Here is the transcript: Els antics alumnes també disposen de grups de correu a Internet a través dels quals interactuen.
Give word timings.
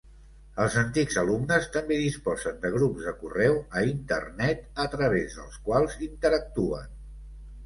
Els 0.61 0.75
antics 0.81 1.17
alumnes 1.21 1.67
també 1.75 1.97
disposen 2.03 2.57
de 2.63 2.71
grups 2.77 3.05
de 3.09 3.13
correu 3.19 3.59
a 3.69 3.85
Internet 3.91 4.65
a 4.85 4.87
través 4.97 5.37
dels 5.41 5.61
quals 5.69 6.01
interactuen. 6.11 6.91